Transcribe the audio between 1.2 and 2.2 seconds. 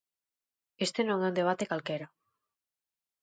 é un debate calquera.